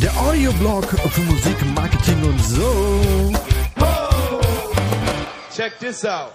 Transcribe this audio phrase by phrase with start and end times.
[0.00, 3.32] Der Audioblog für Musik, Marketing und so.
[5.54, 6.32] Check this out.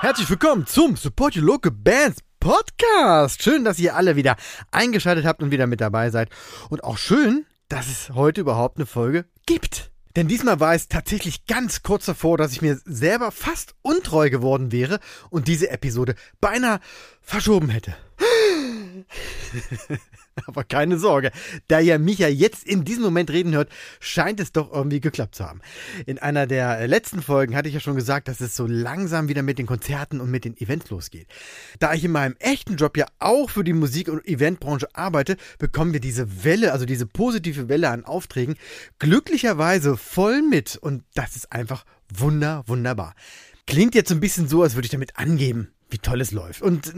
[0.00, 3.42] Herzlich willkommen zum Support Your Local Bands Podcast.
[3.42, 4.36] Schön, dass ihr alle wieder
[4.70, 6.30] eingeschaltet habt und wieder mit dabei seid.
[6.70, 9.93] Und auch schön, dass es heute überhaupt eine Folge gibt.
[10.16, 14.70] Denn diesmal war es tatsächlich ganz kurz davor, dass ich mir selber fast untreu geworden
[14.70, 15.00] wäre
[15.30, 16.80] und diese Episode beinahe
[17.20, 17.96] verschoben hätte.
[20.46, 21.30] Aber keine Sorge,
[21.68, 23.70] da ihr mich ja jetzt in diesem Moment reden hört,
[24.00, 25.60] scheint es doch irgendwie geklappt zu haben.
[26.06, 29.42] In einer der letzten Folgen hatte ich ja schon gesagt, dass es so langsam wieder
[29.42, 31.28] mit den Konzerten und mit den Events losgeht.
[31.78, 35.92] Da ich in meinem echten Job ja auch für die Musik- und Eventbranche arbeite, bekommen
[35.92, 38.56] wir diese Welle, also diese positive Welle an Aufträgen,
[38.98, 40.76] glücklicherweise voll mit.
[40.76, 43.14] Und das ist einfach wunder, wunderbar.
[43.66, 46.62] Klingt jetzt so ein bisschen so, als würde ich damit angeben, wie toll es läuft.
[46.62, 46.92] Und äh,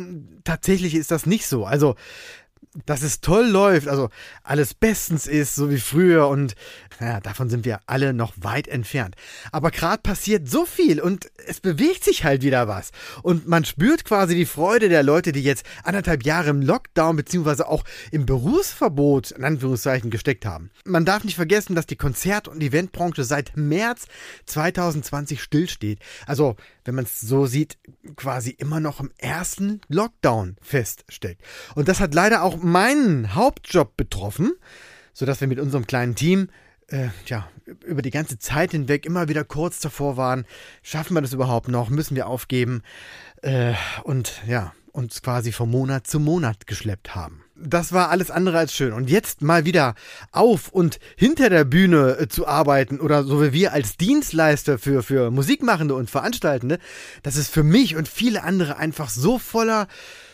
[0.45, 1.67] tatsächlich ist das nicht so.
[1.67, 1.97] Also
[2.85, 4.11] dass es toll läuft, also
[4.43, 6.55] alles bestens ist, so wie früher und
[7.01, 9.17] naja, davon sind wir alle noch weit entfernt.
[9.53, 12.91] Aber gerade passiert so viel und es bewegt sich halt wieder was.
[13.23, 17.69] Und man spürt quasi die Freude der Leute, die jetzt anderthalb Jahre im Lockdown beziehungsweise
[17.69, 20.71] auch im Berufsverbot in Anführungszeichen gesteckt haben.
[20.85, 24.07] Man darf nicht vergessen, dass die Konzert- und Eventbranche seit März
[24.47, 26.01] 2020 stillsteht.
[26.27, 27.79] Also, wenn man es so sieht,
[28.15, 31.43] quasi immer noch im ersten Lockdown feststeckt.
[31.75, 34.53] Und das hat leider auch meinen Hauptjob betroffen,
[35.13, 36.49] sodass wir mit unserem kleinen Team
[36.89, 37.49] äh, ja,
[37.85, 40.47] über die ganze Zeit hinweg immer wieder kurz davor waren,
[40.83, 42.83] schaffen wir das überhaupt noch, müssen wir aufgeben
[43.43, 47.43] äh, und ja, uns quasi von Monat zu Monat geschleppt haben.
[47.55, 48.93] Das war alles andere als schön.
[48.93, 49.95] Und jetzt mal wieder
[50.33, 55.03] auf und hinter der Bühne äh, zu arbeiten oder so wie wir als Dienstleister für,
[55.03, 56.79] für Musikmachende und Veranstaltende,
[57.23, 59.87] das ist für mich und viele andere einfach so voller,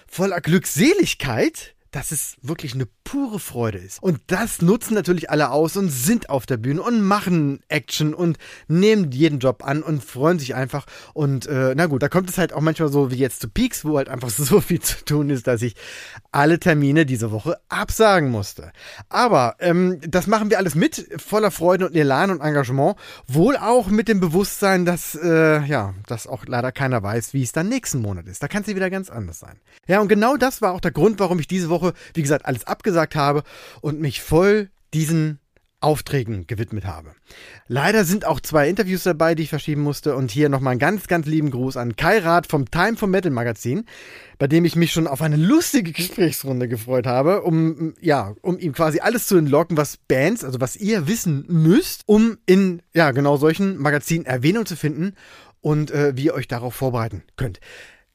[0.06, 4.02] voller Glückseligkeit, dass es wirklich eine pure Freude ist.
[4.02, 8.38] Und das nutzen natürlich alle aus und sind auf der Bühne und machen Action und
[8.66, 10.86] nehmen jeden Job an und freuen sich einfach.
[11.12, 13.84] Und äh, na gut, da kommt es halt auch manchmal so wie jetzt zu Peaks,
[13.84, 15.76] wo halt einfach so viel zu tun ist, dass ich
[16.32, 18.72] alle Termine diese Woche absagen musste.
[19.10, 22.96] Aber ähm, das machen wir alles mit, voller Freude und Elan und Engagement.
[23.28, 27.52] Wohl auch mit dem Bewusstsein, dass, äh, ja, dass auch leider keiner weiß, wie es
[27.52, 28.42] dann nächsten Monat ist.
[28.42, 29.58] Da kann es wieder ganz anders sein.
[29.86, 32.46] Ja, und genau das war auch der Grund, warum ich diese Woche Woche, wie gesagt,
[32.46, 33.42] alles abgesagt habe
[33.80, 35.38] und mich voll diesen
[35.80, 37.12] Aufträgen gewidmet habe.
[37.66, 40.14] Leider sind auch zwei Interviews dabei, die ich verschieben musste.
[40.14, 43.32] Und hier nochmal einen ganz, ganz lieben Gruß an Kai Rath vom Time for Metal
[43.32, 43.86] Magazin,
[44.38, 48.72] bei dem ich mich schon auf eine lustige Gesprächsrunde gefreut habe, um, ja, um ihm
[48.74, 53.36] quasi alles zu entlocken, was Bands, also was ihr wissen müsst, um in, ja, genau
[53.36, 55.16] solchen Magazinen Erwähnung zu finden
[55.60, 57.58] und äh, wie ihr euch darauf vorbereiten könnt.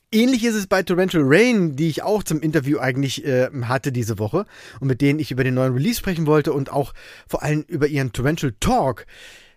[0.09, 4.19] Ähnlich ist es bei Torrential Rain, die ich auch zum Interview eigentlich äh, hatte diese
[4.19, 4.45] Woche
[4.79, 6.93] und mit denen ich über den neuen Release sprechen wollte und auch
[7.27, 9.05] vor allem über ihren Torrential Talk.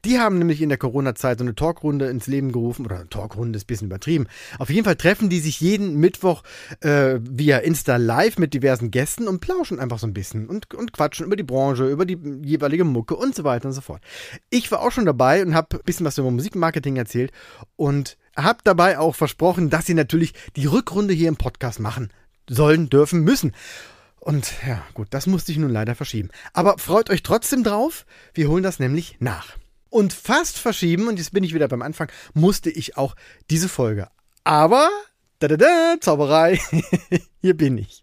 [0.05, 3.59] Die haben nämlich in der Corona-Zeit so eine Talkrunde ins Leben gerufen, oder eine Talkrunde
[3.59, 4.27] ist ein bisschen übertrieben.
[4.59, 6.43] Auf jeden Fall treffen die sich jeden Mittwoch
[6.81, 10.93] äh, via Insta Live mit diversen Gästen und plauschen einfach so ein bisschen und, und
[10.93, 14.03] quatschen über die Branche, über die jeweilige Mucke und so weiter und so fort.
[14.49, 17.31] Ich war auch schon dabei und habe ein bisschen was über Musikmarketing erzählt
[17.77, 22.13] und hab dabei auch versprochen, dass sie natürlich die Rückrunde hier im Podcast machen
[22.49, 23.55] sollen, dürfen, müssen.
[24.19, 26.29] Und ja, gut, das musste ich nun leider verschieben.
[26.53, 29.57] Aber freut euch trotzdem drauf, wir holen das nämlich nach.
[29.89, 33.17] Und fast verschieben, und jetzt bin ich wieder beim Anfang, musste ich auch
[33.51, 34.09] diese Folge.
[34.45, 34.89] Aber,
[35.39, 36.61] da da da, Zauberei,
[37.41, 38.01] hier bin ich.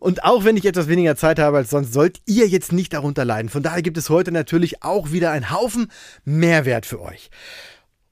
[0.00, 3.24] Und auch wenn ich etwas weniger Zeit habe als sonst, sollt ihr jetzt nicht darunter
[3.24, 3.50] leiden.
[3.50, 5.92] Von daher gibt es heute natürlich auch wieder einen Haufen
[6.24, 7.30] Mehrwert für euch.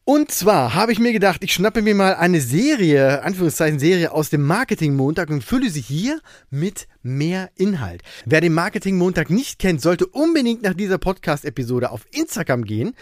[0.04, 4.30] Und zwar habe ich mir gedacht, ich schnappe mir mal eine Serie, Anführungszeichen Serie aus
[4.30, 6.20] dem Marketing Montag und fülle sie hier
[6.50, 8.02] mit mehr Inhalt.
[8.24, 12.94] Wer den Marketing Montag nicht kennt, sollte unbedingt nach dieser Podcast Episode auf Instagram gehen,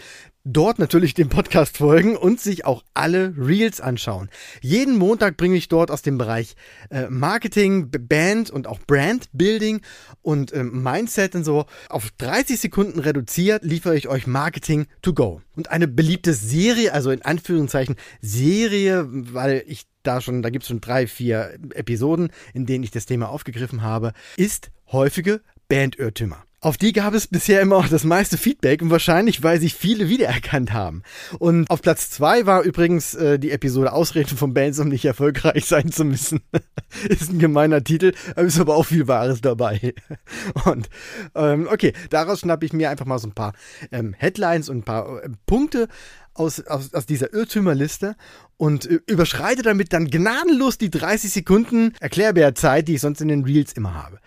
[0.43, 4.29] dort natürlich dem Podcast folgen und sich auch alle Reels anschauen.
[4.61, 6.55] Jeden Montag bringe ich dort aus dem Bereich
[6.89, 9.81] äh, Marketing, Band und auch Brand Building
[10.21, 15.41] und äh, Mindset und so auf 30 Sekunden reduziert liefere ich euch Marketing to go.
[15.55, 20.69] Und eine beliebte Serie, also in Anführungszeichen Serie, weil ich da schon, da gibt es
[20.69, 26.43] schon drei, vier Episoden, in denen ich das Thema aufgegriffen habe, ist häufige Bandirrtümer.
[26.63, 30.09] Auf die gab es bisher immer auch das meiste Feedback und wahrscheinlich, weil sich viele
[30.09, 31.01] wiedererkannt haben.
[31.39, 35.65] Und auf Platz zwei war übrigens äh, die Episode Ausreden von Bands, um nicht erfolgreich
[35.65, 36.41] sein zu müssen.
[37.09, 39.95] ist ein gemeiner Titel, ist aber auch viel Wahres dabei.
[40.65, 40.87] Und
[41.33, 43.53] ähm, okay, daraus schnappe ich mir einfach mal so ein paar
[43.91, 45.87] ähm, Headlines und ein paar äh, Punkte
[46.35, 48.15] aus, aus, aus dieser Irrtümerliste
[48.57, 53.73] und überschreite damit dann gnadenlos die 30 Sekunden Erklärbärzeit, die ich sonst in den Reels
[53.73, 54.19] immer habe.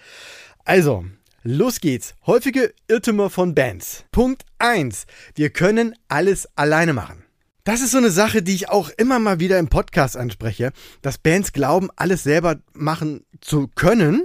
[0.64, 1.04] Also,
[1.44, 2.14] los geht's.
[2.26, 4.04] Häufige Irrtümer von Bands.
[4.10, 5.06] Punkt 1.
[5.34, 7.24] Wir können alles alleine machen.
[7.64, 11.18] Das ist so eine Sache, die ich auch immer mal wieder im Podcast anspreche, dass
[11.18, 14.22] Bands glauben, alles selber machen zu können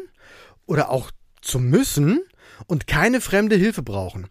[0.66, 1.12] oder auch
[1.42, 2.22] zu müssen
[2.68, 4.28] und keine fremde Hilfe brauchen.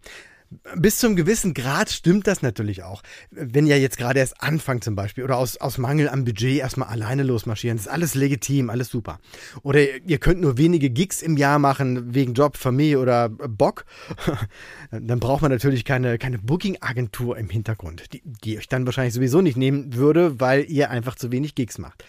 [0.75, 3.03] Bis zum gewissen Grad stimmt das natürlich auch.
[3.29, 6.89] Wenn ihr jetzt gerade erst anfangt zum Beispiel oder aus, aus Mangel am Budget erstmal
[6.89, 9.19] alleine losmarschieren, ist alles legitim, alles super.
[9.61, 13.85] Oder ihr könnt nur wenige Gigs im Jahr machen wegen Job, Familie oder Bock.
[14.91, 19.41] dann braucht man natürlich keine, keine Booking-Agentur im Hintergrund, die, die euch dann wahrscheinlich sowieso
[19.41, 22.03] nicht nehmen würde, weil ihr einfach zu wenig Gigs macht.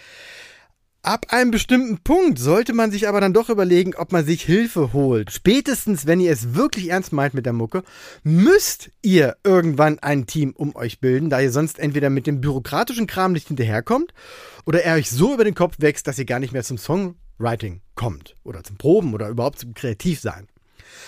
[1.03, 4.93] Ab einem bestimmten Punkt sollte man sich aber dann doch überlegen, ob man sich Hilfe
[4.93, 5.31] holt.
[5.33, 7.85] Spätestens, wenn ihr es wirklich ernst meint mit der Mucke,
[8.23, 13.07] müsst ihr irgendwann ein Team um euch bilden, da ihr sonst entweder mit dem bürokratischen
[13.07, 14.13] Kram nicht hinterherkommt
[14.67, 17.81] oder er euch so über den Kopf wächst, dass ihr gar nicht mehr zum Songwriting
[17.95, 20.49] kommt oder zum Proben oder überhaupt zum Kreativsein.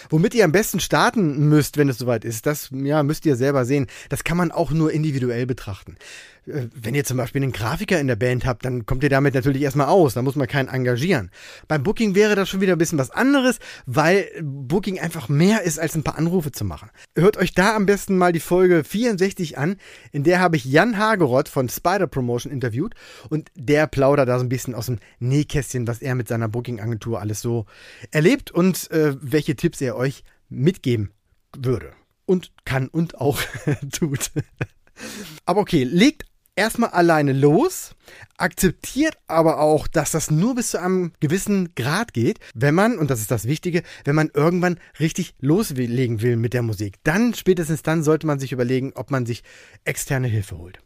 [0.08, 3.64] Womit ihr am besten starten müsst, wenn es soweit ist, das ja, müsst ihr selber
[3.64, 3.86] sehen.
[4.08, 5.96] Das kann man auch nur individuell betrachten.
[6.44, 9.62] Wenn ihr zum Beispiel einen Grafiker in der Band habt, dann kommt ihr damit natürlich
[9.62, 11.30] erstmal aus, da muss man keinen engagieren.
[11.68, 15.78] Beim Booking wäre das schon wieder ein bisschen was anderes, weil Booking einfach mehr ist,
[15.78, 16.90] als ein paar Anrufe zu machen.
[17.16, 19.76] Hört euch da am besten mal die Folge 64 an,
[20.10, 22.94] in der habe ich Jan Hageroth von Spider Promotion interviewt
[23.28, 27.20] und der plaudert da so ein bisschen aus dem Nähkästchen, was er mit seiner Booking-Agentur
[27.20, 27.66] alles so
[28.10, 31.10] erlebt und äh, welche Tipps er euch mitgeben
[31.56, 31.92] würde
[32.26, 33.38] und kann und auch
[33.92, 34.32] tut.
[35.46, 36.24] Aber okay, legt
[36.56, 37.94] erstmal alleine los,
[38.36, 43.10] akzeptiert aber auch, dass das nur bis zu einem gewissen Grad geht, wenn man, und
[43.10, 46.96] das ist das Wichtige, wenn man irgendwann richtig loslegen will mit der Musik.
[47.04, 49.42] Dann, spätestens dann, sollte man sich überlegen, ob man sich
[49.84, 50.78] externe Hilfe holt.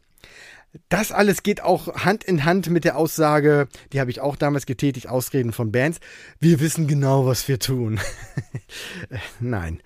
[0.89, 4.65] Das alles geht auch Hand in Hand mit der Aussage, die habe ich auch damals
[4.65, 5.99] getätigt, Ausreden von Bands.
[6.39, 7.99] Wir wissen genau, was wir tun.
[9.39, 9.81] Nein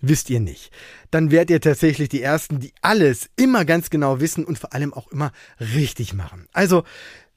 [0.00, 0.72] wisst ihr nicht.
[1.10, 4.92] Dann werdet ihr tatsächlich die Ersten, die alles immer ganz genau wissen und vor allem
[4.94, 6.46] auch immer richtig machen.
[6.52, 6.84] Also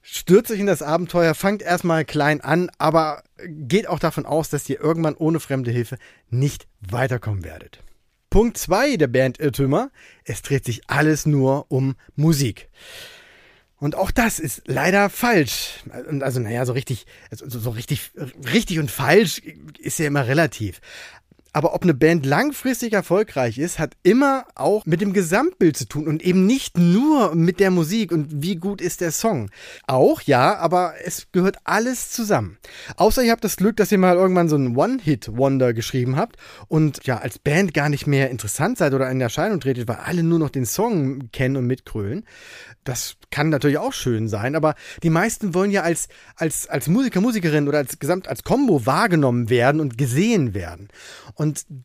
[0.02, 4.70] stürzt euch in das Abenteuer, fangt erstmal klein an, aber geht auch davon aus, dass
[4.70, 5.98] ihr irgendwann ohne fremde Hilfe
[6.30, 7.84] nicht weiterkommen werdet.
[8.30, 9.92] Punkt 2 der Band Irrtümer.
[10.24, 12.70] Es dreht sich alles nur um Musik.
[13.78, 15.84] Und auch das ist leider falsch.
[16.22, 18.12] Also, naja, so richtig, also so richtig,
[18.54, 19.42] richtig und falsch
[19.80, 20.82] ist ja immer relativ.
[21.54, 26.08] Aber ob eine Band langfristig erfolgreich ist, hat immer auch mit dem Gesamtbild zu tun
[26.08, 29.50] und eben nicht nur mit der Musik und wie gut ist der Song.
[29.86, 32.58] Auch ja, aber es gehört alles zusammen.
[32.96, 36.38] Außer ihr habt das Glück, dass ihr mal irgendwann so einen One-Hit-Wonder geschrieben habt
[36.70, 40.24] und ja als Band gar nicht mehr interessant seid oder in Erscheinung tretet, weil alle
[40.24, 42.24] nur noch den Song kennen und mitkrölen.
[42.84, 47.22] Das kann natürlich auch schön sein, aber die meisten wollen ja als, als, als Musiker,
[47.22, 50.88] Musikerin oder als Gesamt, als Combo wahrgenommen werden und gesehen werden.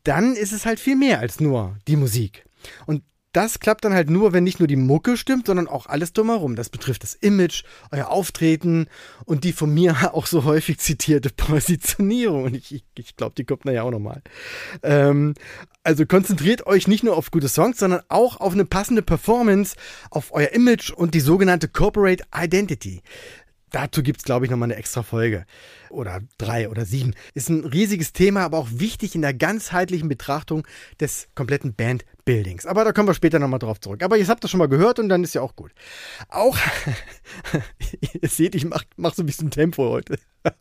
[0.05, 2.45] Dann ist es halt viel mehr als nur die Musik.
[2.87, 3.03] Und
[3.37, 6.57] das klappt dann halt nur, wenn nicht nur die Mucke stimmt, sondern auch alles drumherum.
[6.57, 8.87] Das betrifft das Image, euer Auftreten
[9.27, 12.45] und die von mir auch so häufig zitierte Positionierung.
[12.45, 14.23] Und ich, ich glaube, die kommt nachher auch nochmal.
[14.83, 15.35] Ähm,
[15.83, 19.77] also konzentriert euch nicht nur auf gute Songs, sondern auch auf eine passende Performance,
[20.11, 23.03] auf euer Image und die sogenannte Corporate Identity.
[23.71, 25.45] Dazu gibt's glaube ich, nochmal eine extra Folge.
[25.91, 27.15] Oder drei oder sieben.
[27.35, 30.67] Ist ein riesiges Thema, aber auch wichtig in der ganzheitlichen Betrachtung
[31.01, 32.67] des kompletten Bandbuildings.
[32.67, 34.03] Aber da kommen wir später nochmal drauf zurück.
[34.03, 35.73] Aber ihr habt das schon mal gehört und dann ist ja auch gut.
[36.29, 36.57] Auch,
[38.23, 40.19] ihr seht, ich mach, mach so ein bisschen Tempo heute.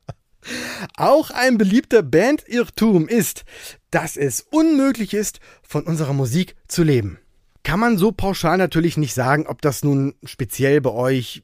[0.95, 3.45] Auch ein beliebter Bandirrtum ist,
[3.89, 7.17] dass es unmöglich ist, von unserer Musik zu leben.
[7.63, 11.43] Kann man so pauschal natürlich nicht sagen, ob das nun speziell bei euch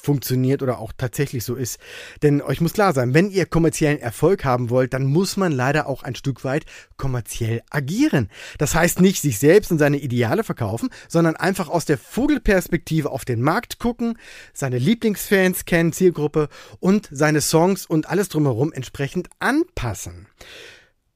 [0.00, 1.78] funktioniert oder auch tatsächlich so ist.
[2.22, 5.86] Denn euch muss klar sein, wenn ihr kommerziellen Erfolg haben wollt, dann muss man leider
[5.86, 6.64] auch ein Stück weit
[6.96, 8.28] kommerziell agieren.
[8.58, 13.24] Das heißt nicht sich selbst und seine Ideale verkaufen, sondern einfach aus der Vogelperspektive auf
[13.24, 14.18] den Markt gucken,
[14.54, 16.48] seine Lieblingsfans kennen, Zielgruppe
[16.80, 20.28] und seine Songs und alles drumherum entsprechend anpassen.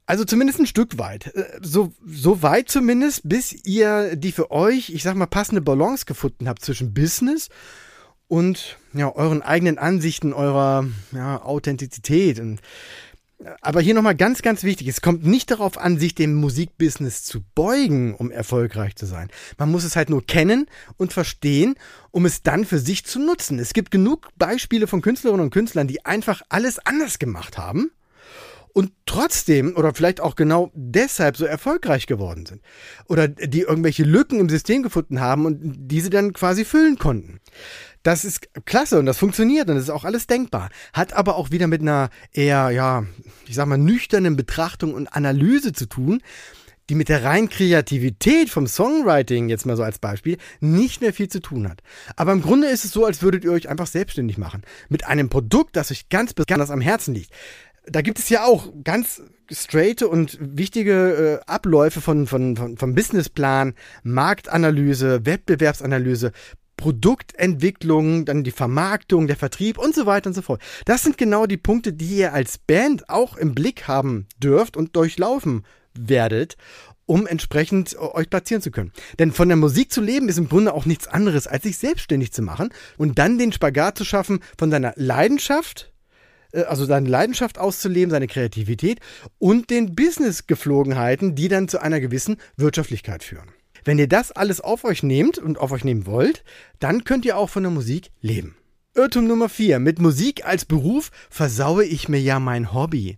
[0.06, 1.34] Also zumindest ein Stück weit.
[1.34, 6.04] Äh, so, so weit zumindest, bis ihr die für euch, ich sag mal, passende Balance
[6.04, 7.48] gefunden habt zwischen Business
[8.94, 12.40] ja, euren eigenen Ansichten, eurer ja, Authentizität.
[12.40, 12.60] Und,
[13.60, 17.42] aber hier nochmal ganz, ganz wichtig, es kommt nicht darauf an, sich dem Musikbusiness zu
[17.54, 19.28] beugen, um erfolgreich zu sein.
[19.58, 21.74] Man muss es halt nur kennen und verstehen,
[22.10, 23.58] um es dann für sich zu nutzen.
[23.58, 27.90] Es gibt genug Beispiele von Künstlerinnen und Künstlern, die einfach alles anders gemacht haben
[28.72, 32.62] und trotzdem oder vielleicht auch genau deshalb so erfolgreich geworden sind.
[33.06, 37.40] Oder die irgendwelche Lücken im System gefunden haben und diese dann quasi füllen konnten.
[38.02, 40.70] Das ist klasse und das funktioniert und das ist auch alles denkbar.
[40.92, 43.04] Hat aber auch wieder mit einer eher, ja,
[43.46, 46.20] ich sag mal, nüchternen Betrachtung und Analyse zu tun,
[46.88, 51.28] die mit der reinen Kreativität vom Songwriting, jetzt mal so als Beispiel, nicht mehr viel
[51.28, 51.80] zu tun hat.
[52.16, 54.62] Aber im Grunde ist es so, als würdet ihr euch einfach selbstständig machen.
[54.88, 57.30] Mit einem Produkt, das euch ganz besonders am Herzen liegt.
[57.86, 62.94] Da gibt es ja auch ganz straighte und wichtige äh, Abläufe von, von, von, vom
[62.94, 66.32] Businessplan, Marktanalyse, Wettbewerbsanalyse,
[66.76, 70.60] Produktentwicklung, dann die Vermarktung, der Vertrieb und so weiter und so fort.
[70.84, 74.96] Das sind genau die Punkte, die ihr als Band auch im Blick haben dürft und
[74.96, 76.56] durchlaufen werdet,
[77.06, 78.92] um entsprechend euch platzieren zu können.
[79.18, 82.32] Denn von der Musik zu leben ist im Grunde auch nichts anderes, als sich selbstständig
[82.32, 85.91] zu machen und dann den Spagat zu schaffen von deiner Leidenschaft, äh,
[86.52, 89.00] also seine Leidenschaft auszuleben, seine Kreativität
[89.38, 93.48] und den Business-Geflogenheiten, die dann zu einer gewissen Wirtschaftlichkeit führen.
[93.84, 96.44] Wenn ihr das alles auf euch nehmt und auf euch nehmen wollt,
[96.78, 98.56] dann könnt ihr auch von der Musik leben.
[98.94, 99.78] Irrtum Nummer 4.
[99.78, 103.16] Mit Musik als Beruf versaue ich mir ja mein Hobby.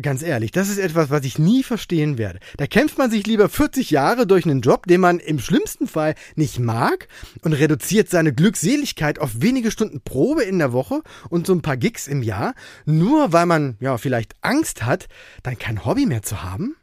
[0.00, 2.38] Ganz ehrlich, das ist etwas, was ich nie verstehen werde.
[2.56, 6.14] Da kämpft man sich lieber 40 Jahre durch einen Job, den man im schlimmsten Fall
[6.36, 7.08] nicht mag
[7.42, 11.76] und reduziert seine Glückseligkeit auf wenige Stunden Probe in der Woche und so ein paar
[11.76, 15.08] Gigs im Jahr, nur weil man ja vielleicht Angst hat,
[15.42, 16.76] dann kein Hobby mehr zu haben?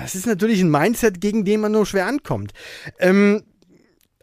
[0.00, 2.52] das ist natürlich ein Mindset, gegen den man nur schwer ankommt.
[2.98, 3.42] Ähm,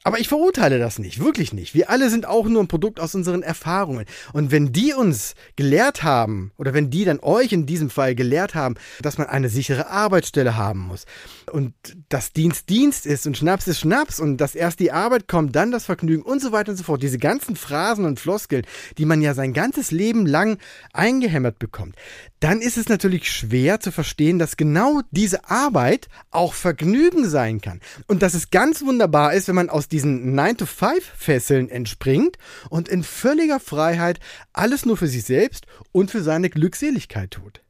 [0.03, 1.73] aber ich verurteile das nicht, wirklich nicht.
[1.73, 4.05] Wir alle sind auch nur ein Produkt aus unseren Erfahrungen.
[4.33, 8.55] Und wenn die uns gelehrt haben, oder wenn die dann euch in diesem Fall gelehrt
[8.55, 11.05] haben, dass man eine sichere Arbeitsstelle haben muss
[11.51, 11.73] und
[12.07, 15.71] dass Dienst Dienst ist und Schnaps ist Schnaps und dass erst die Arbeit kommt, dann
[15.71, 17.03] das Vergnügen und so weiter und so fort.
[17.03, 18.65] Diese ganzen Phrasen und Floskeln,
[18.97, 20.59] die man ja sein ganzes Leben lang
[20.93, 21.95] eingehämmert bekommt,
[22.39, 27.81] dann ist es natürlich schwer zu verstehen, dass genau diese Arbeit auch Vergnügen sein kann.
[28.07, 32.37] Und dass es ganz wunderbar ist, wenn man aus diesen 9-to-5-Fesseln entspringt
[32.69, 34.19] und in völliger Freiheit
[34.53, 37.61] alles nur für sich selbst und für seine Glückseligkeit tut.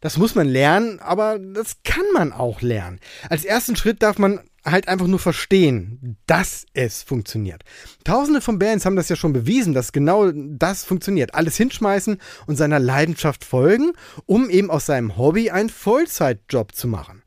[0.00, 3.00] Das muss man lernen, aber das kann man auch lernen.
[3.28, 7.62] Als ersten Schritt darf man halt einfach nur verstehen, dass es funktioniert.
[8.04, 11.34] Tausende von Bands haben das ja schon bewiesen, dass genau das funktioniert.
[11.34, 13.92] Alles hinschmeißen und seiner Leidenschaft folgen,
[14.26, 17.22] um eben aus seinem Hobby einen Vollzeitjob zu machen.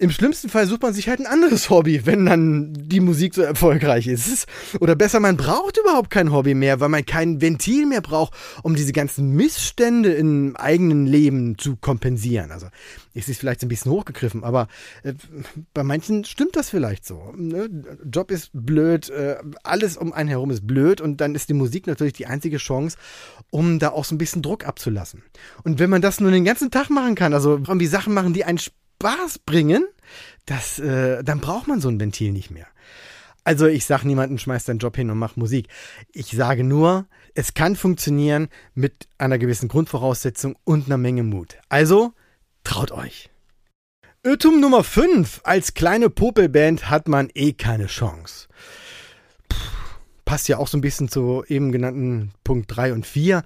[0.00, 3.42] Im schlimmsten Fall sucht man sich halt ein anderes Hobby, wenn dann die Musik so
[3.42, 4.46] erfolgreich ist.
[4.80, 8.74] Oder besser, man braucht überhaupt kein Hobby mehr, weil man kein Ventil mehr braucht, um
[8.74, 12.50] diese ganzen Missstände im eigenen Leben zu kompensieren.
[12.50, 12.68] Also
[13.12, 14.68] ist es vielleicht ein bisschen hochgegriffen, aber
[15.02, 15.12] äh,
[15.74, 17.34] bei manchen stimmt das vielleicht so.
[17.36, 17.68] Ne?
[18.10, 21.86] Job ist blöd, äh, alles um einen herum ist blöd und dann ist die Musik
[21.86, 22.96] natürlich die einzige Chance,
[23.50, 25.24] um da auch so ein bisschen Druck abzulassen.
[25.62, 28.44] Und wenn man das nur den ganzen Tag machen kann, also irgendwie Sachen machen, die
[28.44, 28.60] einen
[29.00, 29.86] Spaß bringen,
[30.44, 32.66] das, äh, dann braucht man so ein Ventil nicht mehr.
[33.44, 35.68] Also ich sage niemanden, schmeiß deinen Job hin und mach Musik.
[36.12, 41.56] Ich sage nur, es kann funktionieren mit einer gewissen Grundvoraussetzung und einer Menge Mut.
[41.70, 42.12] Also
[42.62, 43.30] traut euch.
[44.22, 45.40] Irrtum Nummer 5.
[45.44, 48.48] Als kleine Popelband hat man eh keine Chance.
[49.48, 49.56] Puh,
[50.26, 53.44] passt ja auch so ein bisschen zu eben genannten Punkt 3 und 4.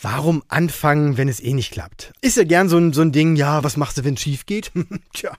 [0.00, 2.12] Warum anfangen, wenn es eh nicht klappt?
[2.20, 4.46] Ist ja gern so ein, so ein Ding, ja, was machst du, wenn es schief
[4.46, 4.70] geht?
[5.14, 5.32] Tja.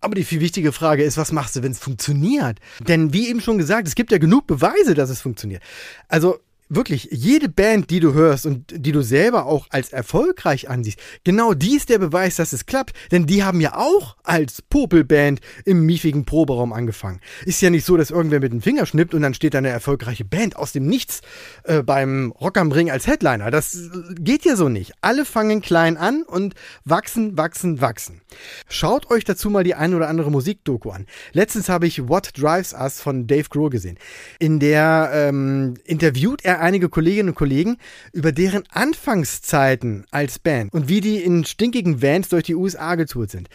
[0.00, 2.58] Aber die viel wichtige Frage ist, was machst du, wenn es funktioniert?
[2.86, 5.62] Denn wie eben schon gesagt, es gibt ja genug Beweise, dass es funktioniert.
[6.08, 6.40] Also
[6.70, 11.52] wirklich, jede Band, die du hörst und die du selber auch als erfolgreich ansiehst, genau
[11.52, 12.94] die ist der Beweis, dass es klappt.
[13.10, 17.20] Denn die haben ja auch als Popelband im miefigen Proberaum angefangen.
[17.44, 19.68] Ist ja nicht so, dass irgendwer mit dem Finger schnippt und dann steht da eine
[19.68, 21.20] erfolgreiche Band aus dem Nichts
[21.64, 23.50] äh, beim Rock am Ring als Headliner.
[23.50, 23.76] Das
[24.18, 24.92] geht ja so nicht.
[25.00, 28.20] Alle fangen klein an und wachsen, wachsen, wachsen.
[28.68, 31.06] Schaut euch dazu mal die ein oder andere Musikdoku an.
[31.32, 33.98] Letztens habe ich What Drives Us von Dave Grohl gesehen.
[34.38, 37.78] In der ähm, interviewt er einige Kolleginnen und Kollegen
[38.12, 43.30] über deren Anfangszeiten als Band und wie die in stinkigen Vans durch die USA getourt
[43.30, 43.48] sind.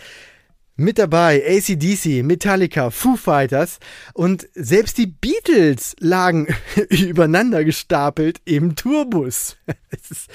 [0.77, 3.79] Mit dabei ACDC, Metallica, Foo Fighters
[4.13, 6.47] und selbst die Beatles lagen
[6.89, 9.57] übereinander gestapelt im Tourbus.
[9.91, 10.29] Das ist,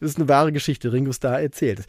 [0.00, 1.84] das ist eine wahre Geschichte, Ringo Starr erzählt.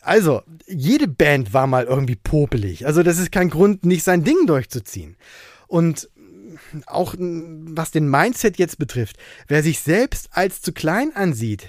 [0.00, 2.86] Also, jede Band war mal irgendwie popelig.
[2.86, 5.16] Also, das ist kein Grund, nicht sein Ding durchzuziehen.
[5.66, 6.08] Und
[6.86, 9.16] auch was den Mindset jetzt betrifft,
[9.48, 11.68] wer sich selbst als zu klein ansieht,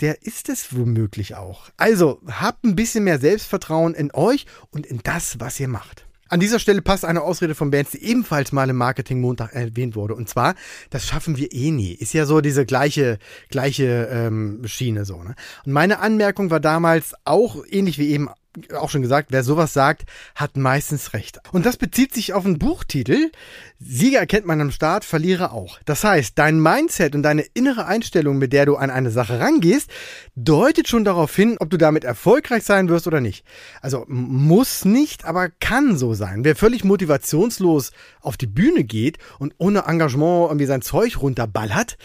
[0.00, 1.70] der ist es womöglich auch.
[1.76, 6.06] Also habt ein bisschen mehr Selbstvertrauen in euch und in das, was ihr macht.
[6.32, 9.94] An dieser Stelle passt eine Ausrede von Bands, die ebenfalls mal im Marketing Montag erwähnt
[9.94, 10.14] wurde.
[10.14, 10.54] Und zwar,
[10.88, 11.92] das schaffen wir eh nie.
[11.92, 13.18] Ist ja so diese gleiche,
[13.50, 15.22] gleiche ähm, Schiene so.
[15.22, 15.34] Ne?
[15.66, 18.30] Und meine Anmerkung war damals auch ähnlich wie eben
[18.74, 20.02] auch schon gesagt, wer sowas sagt,
[20.34, 21.40] hat meistens recht.
[21.52, 23.30] Und das bezieht sich auf einen Buchtitel.
[23.78, 25.78] Sieger erkennt man am Start, Verlierer auch.
[25.84, 29.90] Das heißt, dein Mindset und deine innere Einstellung, mit der du an eine Sache rangehst,
[30.36, 33.44] deutet schon darauf hin, ob du damit erfolgreich sein wirst oder nicht.
[33.80, 36.44] Also muss nicht, aber kann so sein.
[36.44, 41.96] Wer völlig motivationslos auf die Bühne geht und ohne Engagement irgendwie sein Zeug runterballert,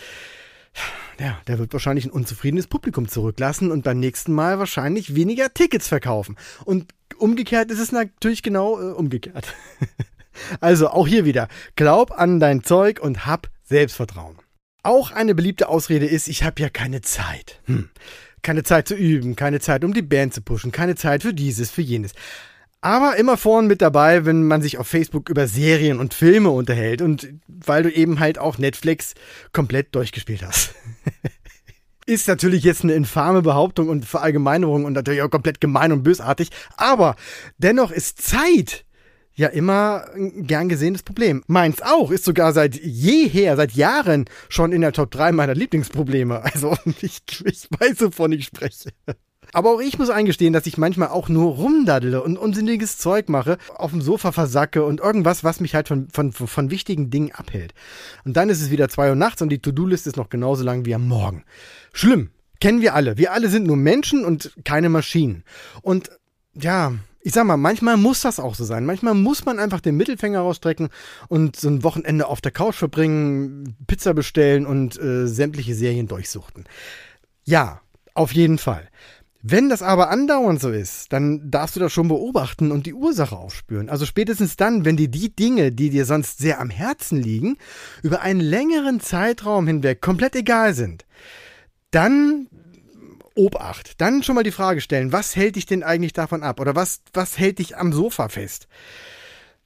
[1.20, 5.88] ja, der wird wahrscheinlich ein unzufriedenes Publikum zurücklassen und beim nächsten Mal wahrscheinlich weniger Tickets
[5.88, 6.36] verkaufen.
[6.66, 9.54] Und umgekehrt ist es natürlich genau äh, umgekehrt.
[10.60, 14.38] also auch hier wieder, glaub an dein Zeug und hab Selbstvertrauen.
[14.84, 17.62] Auch eine beliebte Ausrede ist, ich habe ja keine Zeit.
[17.66, 17.90] Hm.
[18.44, 21.72] Keine Zeit zu üben, keine Zeit, um die Band zu pushen, keine Zeit für dieses,
[21.72, 22.14] für jenes
[22.88, 27.02] aber immer vorn mit dabei, wenn man sich auf Facebook über Serien und Filme unterhält
[27.02, 29.14] und weil du eben halt auch Netflix
[29.52, 30.74] komplett durchgespielt hast.
[32.06, 36.52] Ist natürlich jetzt eine infame Behauptung und Verallgemeinerung und natürlich auch komplett gemein und bösartig,
[36.78, 37.18] aber
[37.58, 38.86] dennoch ist Zeit
[39.36, 41.44] ja immer ein gern gesehenes Problem.
[41.48, 46.42] Meins auch, ist sogar seit jeher, seit Jahren schon in der Top 3 meiner Lieblingsprobleme.
[46.42, 48.92] Also ich, ich weiß, wovon ich spreche.
[49.54, 53.58] Aber auch ich muss eingestehen, dass ich manchmal auch nur rumdaddle und unsinniges Zeug mache,
[53.76, 57.74] auf dem Sofa versacke und irgendwas, was mich halt von, von, von wichtigen Dingen abhält.
[58.26, 60.86] Und dann ist es wieder zwei Uhr nachts und die To-Do-Liste ist noch genauso lang
[60.86, 61.44] wie am Morgen.
[61.94, 62.30] Schlimm.
[62.60, 63.18] Kennen wir alle.
[63.18, 65.44] Wir alle sind nur Menschen und keine Maschinen.
[65.84, 66.10] Und
[66.56, 68.86] ja, ich sag mal, manchmal muss das auch so sein.
[68.86, 70.90] Manchmal muss man einfach den Mittelfinger rausstrecken
[71.28, 76.66] und so ein Wochenende auf der Couch verbringen, Pizza bestellen und äh, sämtliche Serien durchsuchten.
[77.44, 77.82] Ja,
[78.14, 78.88] auf jeden Fall.
[79.50, 83.38] Wenn das aber andauernd so ist, dann darfst du das schon beobachten und die Ursache
[83.38, 83.88] aufspüren.
[83.88, 87.58] Also spätestens dann, wenn dir die Dinge, die dir sonst sehr am Herzen liegen,
[88.04, 91.06] über einen längeren Zeitraum hinweg komplett egal sind,
[91.92, 92.50] dann
[93.36, 94.02] Obacht.
[94.02, 96.60] Dann schon mal die Frage stellen, was hält dich denn eigentlich davon ab?
[96.60, 98.68] Oder was, was hält dich am Sofa fest?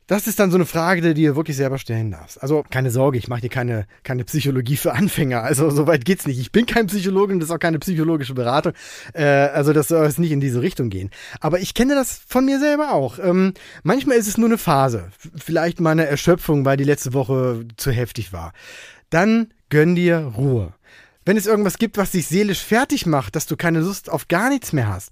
[0.08, 2.41] Das ist dann so eine Frage, die du dir wirklich selber stellen darfst.
[2.41, 5.43] Also keine Sorge, ich mache dir keine, keine Psychologie für Anfänger.
[5.43, 6.39] Also soweit geht's nicht.
[6.39, 8.74] Ich bin kein Psychologe und das ist auch keine psychologische Beratung.
[9.14, 11.11] Äh, also das soll jetzt nicht in diese Richtung gehen.
[11.40, 13.20] Aber ich kenne das von mir selber auch.
[13.20, 15.09] Ähm, manchmal ist es nur eine Phase.
[15.35, 18.51] Vielleicht mal eine Erschöpfung, weil die letzte Woche zu heftig war.
[19.11, 20.74] Dann gönn dir Ruhe.
[21.24, 24.50] Wenn es irgendwas gibt, was dich seelisch fertig macht, dass du keine Lust auf gar
[24.50, 25.11] nichts mehr hast,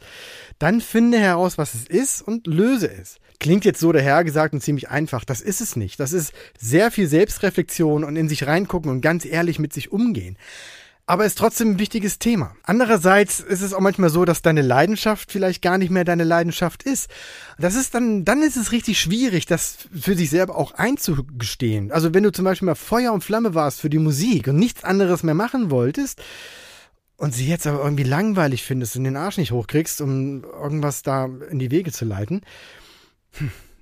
[0.58, 3.17] dann finde heraus, was es ist und löse es.
[3.39, 5.23] Klingt jetzt so dahergesagt und ziemlich einfach.
[5.23, 5.99] Das ist es nicht.
[5.99, 10.38] Das ist sehr viel Selbstreflexion und in sich reingucken und ganz ehrlich mit sich umgehen.
[11.10, 12.56] Aber ist trotzdem ein wichtiges Thema.
[12.62, 16.84] Andererseits ist es auch manchmal so, dass deine Leidenschaft vielleicht gar nicht mehr deine Leidenschaft
[16.84, 17.10] ist.
[17.58, 21.91] Das ist dann, dann ist es richtig schwierig, das für sich selber auch einzugestehen.
[21.91, 24.84] Also wenn du zum Beispiel mal Feuer und Flamme warst für die Musik und nichts
[24.84, 26.21] anderes mehr machen wolltest,
[27.19, 31.25] und sie jetzt aber irgendwie langweilig findest und den Arsch nicht hochkriegst, um irgendwas da
[31.49, 32.41] in die Wege zu leiten,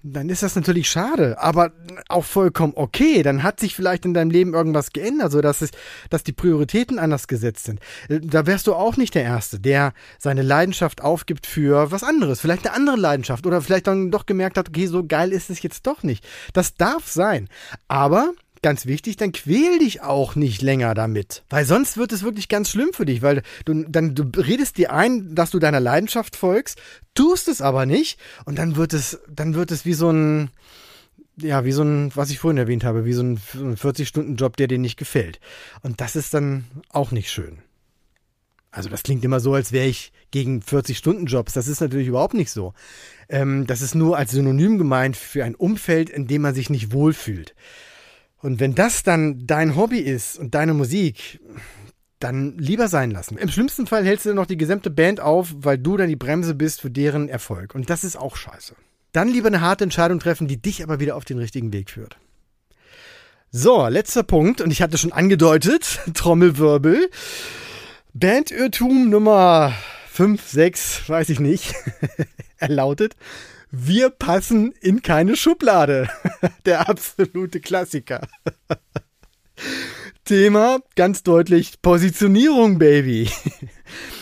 [0.03, 1.71] dann ist das natürlich schade, aber
[2.07, 3.23] auch vollkommen okay.
[3.23, 5.71] Dann hat sich vielleicht in deinem Leben irgendwas geändert, so dass es,
[6.09, 7.79] dass die Prioritäten anders gesetzt sind.
[8.09, 12.39] Äh, da wärst du auch nicht der Erste, der seine Leidenschaft aufgibt für was anderes,
[12.39, 15.61] vielleicht eine andere Leidenschaft oder vielleicht dann doch gemerkt hat, okay, so geil ist es
[15.61, 16.25] jetzt doch nicht.
[16.53, 17.49] Das darf sein.
[17.87, 18.33] Aber
[18.67, 21.43] ganz wichtig, dann quäl dich auch nicht länger damit.
[21.49, 24.91] Weil sonst wird es wirklich ganz schlimm für dich, weil du dann du redest dir
[24.91, 26.77] ein, dass du deiner Leidenschaft folgst,
[27.15, 30.49] tust es aber nicht und dann wird es dann wird es wie so ein
[31.39, 34.79] ja, wie so ein, was ich vorhin erwähnt habe, wie so ein 40-Stunden-Job, der dir
[34.79, 35.39] nicht gefällt.
[35.81, 37.59] Und das ist dann auch nicht schön.
[38.71, 41.53] Also das klingt immer so, als wäre ich gegen 40-Stunden-Jobs.
[41.53, 42.73] Das ist natürlich überhaupt nicht so.
[43.29, 46.91] Ähm, das ist nur als Synonym gemeint für ein Umfeld, in dem man sich nicht
[46.91, 47.55] wohlfühlt.
[48.39, 51.39] Und wenn das dann dein Hobby ist und deine Musik,
[52.19, 53.37] dann lieber sein lassen.
[53.37, 56.55] Im schlimmsten Fall hältst du noch die gesamte Band auf, weil du dann die Bremse
[56.55, 57.75] bist für deren Erfolg.
[57.75, 58.75] Und das ist auch scheiße.
[59.11, 62.17] Dann lieber eine harte Entscheidung treffen, die dich aber wieder auf den richtigen Weg führt.
[63.49, 67.09] So, letzter Punkt, und ich hatte schon angedeutet, Trommelwirbel.
[68.13, 69.73] Bandirrtum Nummer
[70.11, 71.73] 5, 6, weiß ich nicht.
[72.57, 73.15] er lautet,
[73.71, 76.09] wir passen in keine Schublade.
[76.65, 78.27] Der absolute Klassiker.
[80.25, 83.29] Thema ganz deutlich Positionierung, Baby.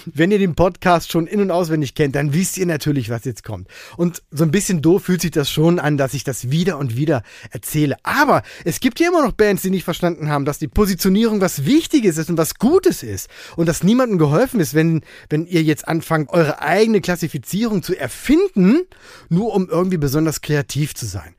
[0.06, 3.44] Wenn ihr den Podcast schon in- und auswendig kennt, dann wisst ihr natürlich, was jetzt
[3.44, 3.68] kommt.
[3.98, 6.96] Und so ein bisschen doof fühlt sich das schon an, dass ich das wieder und
[6.96, 7.98] wieder erzähle.
[8.04, 11.66] Aber es gibt ja immer noch Bands, die nicht verstanden haben, dass die Positionierung was
[11.66, 13.30] Wichtiges ist und was Gutes ist.
[13.56, 18.82] Und dass niemandem geholfen ist, wenn, wenn ihr jetzt anfangt, eure eigene Klassifizierung zu erfinden,
[19.30, 21.36] nur um irgendwie besonders kreativ zu sein.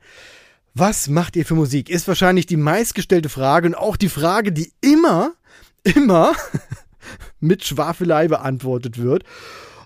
[0.79, 1.89] Was macht ihr für Musik?
[1.89, 5.31] Ist wahrscheinlich die meistgestellte Frage und auch die Frage, die immer,
[5.83, 6.35] immer
[7.39, 9.23] mit Schwafelei beantwortet wird.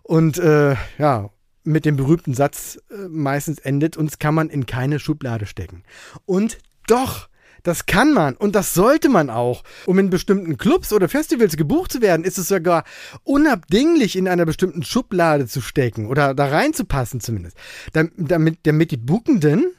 [0.03, 1.29] Und äh, ja,
[1.63, 5.83] mit dem berühmten Satz äh, meistens endet, uns kann man in keine Schublade stecken.
[6.25, 6.57] Und
[6.87, 7.29] doch,
[7.63, 9.63] das kann man und das sollte man auch.
[9.85, 12.83] Um in bestimmten Clubs oder Festivals gebucht zu werden, ist es sogar
[13.23, 17.57] unabdinglich, in einer bestimmten Schublade zu stecken oder da reinzupassen zumindest.
[17.93, 19.71] Damit, damit die Buchenden,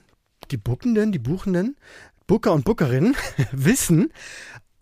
[0.50, 1.76] die Buchenden, die Buchenden,
[2.26, 3.16] Booker und Bookerinnen
[3.52, 4.12] wissen,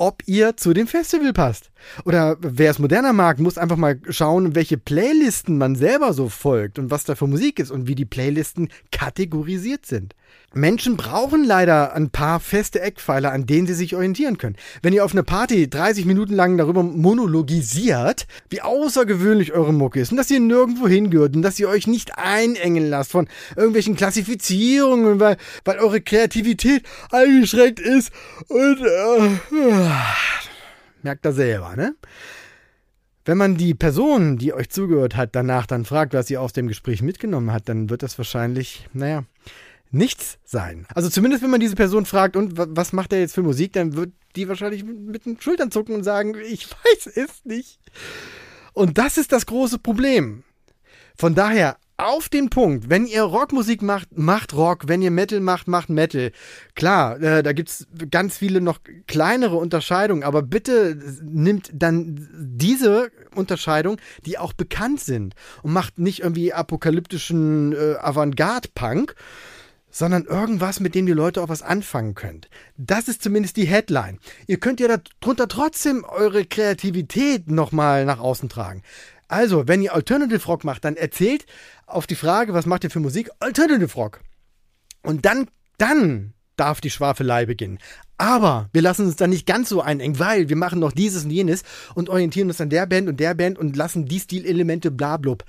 [0.01, 1.71] ob ihr zu dem Festival passt.
[2.07, 6.79] Oder wer es moderner mag, muss einfach mal schauen, welche Playlisten man selber so folgt
[6.79, 10.15] und was da für Musik ist und wie die Playlisten kategorisiert sind.
[10.53, 14.57] Menschen brauchen leider ein paar feste Eckpfeiler, an denen sie sich orientieren können.
[14.83, 20.11] Wenn ihr auf einer Party 30 Minuten lang darüber monologisiert, wie außergewöhnlich eure Mucke ist
[20.11, 25.21] und dass ihr nirgendwo hingehört und dass ihr euch nicht einengen lasst von irgendwelchen Klassifizierungen,
[25.21, 28.11] weil, weil eure Kreativität eingeschränkt ist
[28.49, 29.31] und äh,
[31.03, 31.95] merkt ihr selber, ne?
[33.25, 36.67] Wenn man die Person, die euch zugehört hat, danach dann fragt, was sie aus dem
[36.67, 39.25] Gespräch mitgenommen hat, dann wird das wahrscheinlich, naja,
[39.91, 40.87] nichts sein.
[40.95, 43.95] Also zumindest wenn man diese Person fragt, und was macht er jetzt für Musik, dann
[43.95, 47.79] wird die wahrscheinlich mit den Schultern zucken und sagen, ich weiß es nicht.
[48.73, 50.45] Und das ist das große Problem.
[51.17, 55.69] Von daher auf den Punkt, wenn ihr Rockmusik macht, macht Rock, wenn ihr Metal macht,
[55.69, 56.33] macht Metal.
[56.75, 63.99] Klar, äh, da gibt's ganz viele noch kleinere Unterscheidungen, aber bitte nimmt dann diese Unterscheidung,
[64.25, 69.15] die auch bekannt sind und macht nicht irgendwie apokalyptischen äh, Avantgarde-Punk,
[69.91, 72.49] sondern irgendwas, mit dem die Leute auch was anfangen könnt.
[72.77, 74.19] Das ist zumindest die Headline.
[74.47, 78.83] Ihr könnt ja darunter trotzdem eure Kreativität nochmal nach außen tragen.
[79.29, 81.47] Also, wenn ihr Alternative Rock macht, dann erzählt
[81.87, 83.31] auf die Frage, was macht ihr für Musik?
[83.39, 84.21] Alternative Rock.
[85.03, 85.49] Und dann,
[85.79, 87.79] dann darf die Schwafelei beginnen.
[88.19, 91.31] Aber wir lassen uns dann nicht ganz so einengen, weil wir machen noch dieses und
[91.31, 91.63] jenes
[91.95, 95.45] und orientieren uns an der Band und der Band und lassen die Stilelemente blablub.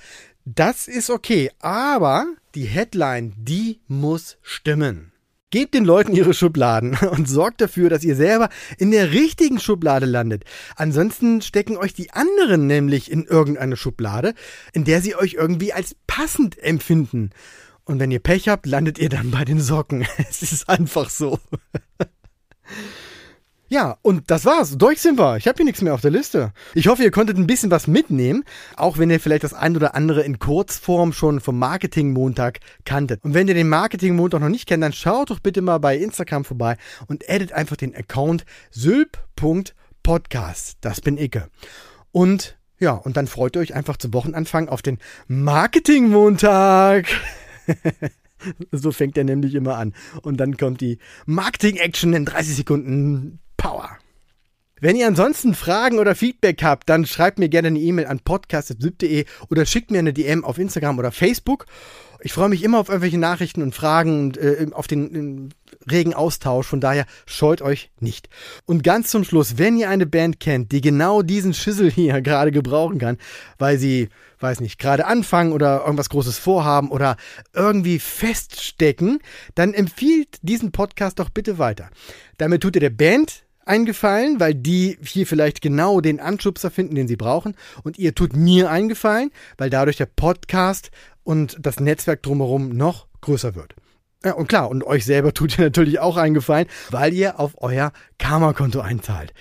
[0.45, 2.25] Das ist okay, aber
[2.55, 5.11] die Headline, die muss stimmen.
[5.51, 10.05] Gebt den Leuten ihre Schubladen und sorgt dafür, dass ihr selber in der richtigen Schublade
[10.05, 10.45] landet.
[10.75, 14.33] Ansonsten stecken euch die anderen nämlich in irgendeine Schublade,
[14.73, 17.31] in der sie euch irgendwie als passend empfinden.
[17.83, 20.07] Und wenn ihr Pech habt, landet ihr dann bei den Socken.
[20.17, 21.39] Es ist einfach so.
[23.71, 24.77] Ja, und das war's.
[24.77, 25.37] Durch sind wir.
[25.37, 26.51] Ich habe hier nichts mehr auf der Liste.
[26.73, 28.43] Ich hoffe, ihr konntet ein bisschen was mitnehmen,
[28.75, 33.23] auch wenn ihr vielleicht das ein oder andere in Kurzform schon vom Marketing-Montag kanntet.
[33.23, 36.43] Und wenn ihr den Marketing-Montag noch nicht kennt, dann schaut doch bitte mal bei Instagram
[36.43, 36.75] vorbei
[37.07, 40.79] und edit einfach den Account sylp.podcast.
[40.81, 41.47] Das bin Icke.
[42.11, 44.97] Und ja, und dann freut ihr euch einfach zum Wochenanfang auf den
[45.29, 47.07] Marketing-Montag.
[48.73, 49.93] so fängt er nämlich immer an.
[50.23, 53.91] Und dann kommt die Marketing-Action in 30 Sekunden Power.
[54.79, 59.25] Wenn ihr ansonsten Fragen oder Feedback habt, dann schreibt mir gerne eine E-Mail an podcast.de
[59.51, 61.67] oder schickt mir eine DM auf Instagram oder Facebook.
[62.23, 66.15] Ich freue mich immer auf irgendwelche Nachrichten und Fragen und äh, auf den äh, regen
[66.15, 66.65] Austausch.
[66.65, 68.29] Von daher scheut euch nicht.
[68.65, 72.51] Und ganz zum Schluss, wenn ihr eine Band kennt, die genau diesen Schüssel hier gerade
[72.51, 73.19] gebrauchen kann,
[73.59, 77.17] weil sie, weiß nicht, gerade anfangen oder irgendwas Großes vorhaben oder
[77.53, 79.19] irgendwie feststecken,
[79.53, 81.91] dann empfiehlt diesen Podcast doch bitte weiter.
[82.39, 87.07] Damit tut ihr der Band eingefallen, weil die hier vielleicht genau den Anschubser finden, den
[87.07, 87.55] sie brauchen.
[87.83, 90.91] Und ihr tut mir eingefallen, weil dadurch der Podcast
[91.23, 93.75] und das Netzwerk drumherum noch größer wird.
[94.23, 97.91] Ja, und klar, und euch selber tut ihr natürlich auch eingefallen, weil ihr auf euer
[98.17, 99.33] Karma-Konto einzahlt.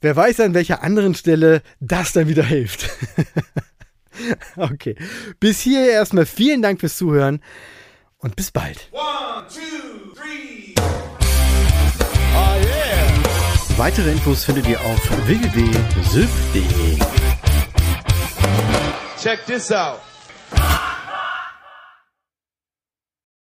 [0.00, 2.90] Wer weiß an welcher anderen Stelle das dann wieder hilft.
[4.56, 4.96] okay.
[5.40, 7.40] Bis hierher erstmal vielen Dank fürs Zuhören
[8.18, 8.90] und bis bald.
[8.92, 10.74] One, two, three.
[12.36, 13.23] Oh yeah.
[13.76, 16.98] Weitere Infos findet ihr auf www.syp.de.
[19.20, 20.00] Check this out.